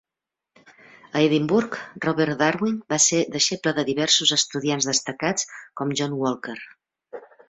A 1.17 1.19
Edimburg 1.25 1.75
Robert 2.05 2.33
Darwin 2.39 2.79
va 2.93 2.99
ser 3.07 3.19
deixeble 3.35 3.73
de 3.81 3.83
diversos 3.89 4.31
estudiants 4.39 4.87
destacats 4.93 5.47
com 5.83 5.93
John 6.01 6.17
Walker. 6.23 6.57